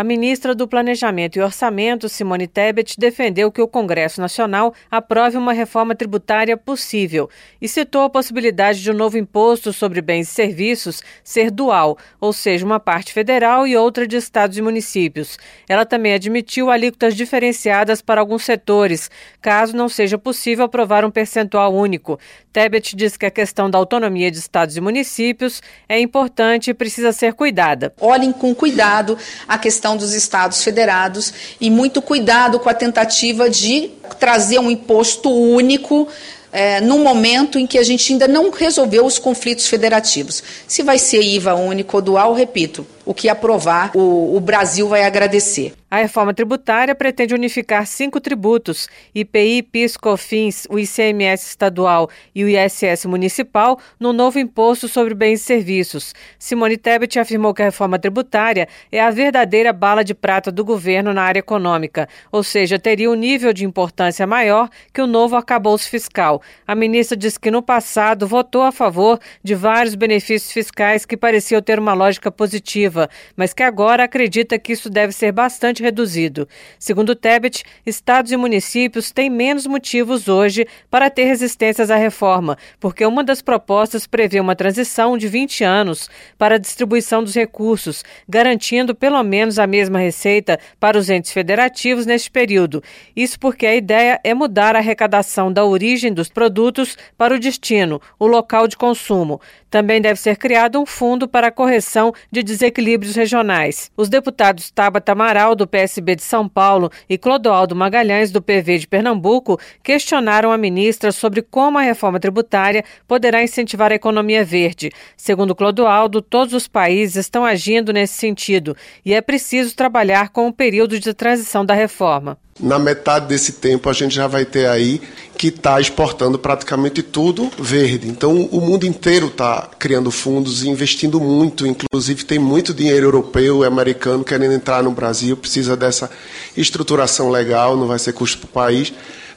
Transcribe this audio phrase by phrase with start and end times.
[0.00, 5.52] A ministra do Planejamento e Orçamento, Simone Tebet, defendeu que o Congresso Nacional aprove uma
[5.52, 7.28] reforma tributária possível
[7.60, 12.32] e citou a possibilidade de um novo imposto sobre bens e serviços ser dual, ou
[12.32, 15.38] seja, uma parte federal e outra de estados e municípios.
[15.68, 19.10] Ela também admitiu alíquotas diferenciadas para alguns setores,
[19.42, 22.18] caso não seja possível aprovar um percentual único.
[22.54, 27.12] Tebet diz que a questão da autonomia de estados e municípios é importante e precisa
[27.12, 27.92] ser cuidada.
[28.00, 33.48] Olhem com cuidado a questão questão dos estados federados e muito cuidado com a tentativa
[33.48, 36.06] de trazer um imposto único
[36.52, 40.42] é, no momento em que a gente ainda não resolveu os conflitos federativos.
[40.66, 45.04] Se vai ser IVA único ou dual, repito, o que aprovar, o, o Brasil vai
[45.04, 45.79] agradecer.
[45.90, 52.48] A reforma tributária pretende unificar cinco tributos: IPI, PIS, COFINS, o ICMS estadual e o
[52.48, 56.14] ISS municipal, no novo imposto sobre bens e serviços.
[56.38, 61.12] Simone Tebet afirmou que a reforma tributária é a verdadeira bala de prata do governo
[61.12, 65.90] na área econômica, ou seja, teria um nível de importância maior que o novo arcabouço
[65.90, 66.40] fiscal.
[66.68, 71.60] A ministra disse que no passado votou a favor de vários benefícios fiscais que pareciam
[71.60, 75.32] ter uma lógica positiva, mas que agora acredita que isso deve ser
[75.80, 76.48] bastante reduzido.
[76.78, 83.04] Segundo Tebet, estados e municípios têm menos motivos hoje para ter resistências à reforma, porque
[83.04, 86.08] uma das propostas prevê uma transição de 20 anos
[86.38, 92.06] para a distribuição dos recursos, garantindo pelo menos a mesma receita para os entes federativos
[92.06, 92.82] neste período.
[93.16, 98.00] Isso porque a ideia é mudar a arrecadação da origem dos produtos para o destino,
[98.18, 99.40] o local de consumo.
[99.70, 103.90] Também deve ser criado um fundo para a correção de desequilíbrios regionais.
[103.96, 108.86] Os deputados Tabata Amaral, do PSB de São Paulo, e Clodoaldo Magalhães, do PV de
[108.86, 114.92] Pernambuco, questionaram a ministra sobre como a reforma tributária poderá incentivar a economia verde.
[115.16, 120.52] Segundo Clodoaldo, todos os países estão agindo nesse sentido e é preciso trabalhar com o
[120.52, 125.00] período de transição da reforma na metade desse tempo a gente já vai ter aí
[125.36, 128.08] que está exportando praticamente tudo verde.
[128.08, 133.64] Então o mundo inteiro está criando fundos e investindo muito, inclusive tem muito dinheiro europeu
[133.64, 136.10] e americano querendo entrar no Brasil, precisa dessa
[136.56, 138.92] estruturação legal, não vai ser custo para o país.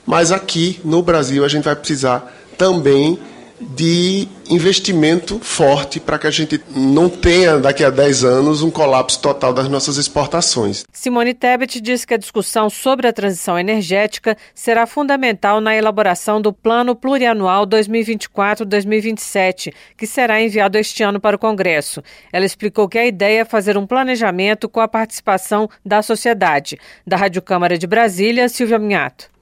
[0.06, 3.18] Mas aqui no Brasil a gente vai precisar também
[3.59, 9.19] de investimento forte para que a gente não tenha daqui a 10 anos um colapso
[9.22, 10.84] total das nossas exportações.
[10.91, 16.53] Simone Tebet diz que a discussão sobre a transição energética será fundamental na elaboração do
[16.53, 22.03] Plano Plurianual 2024-2027, que será enviado este ano para o Congresso.
[22.31, 26.80] Ela explicou que a ideia é fazer um planejamento com a participação da sociedade.
[27.06, 29.33] Da Rádio Câmara de Brasília, Silvia Minhato.